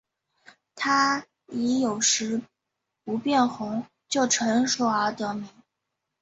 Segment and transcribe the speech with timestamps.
[0.73, 2.41] 它以有时
[3.03, 5.47] 不变红就成熟而得名。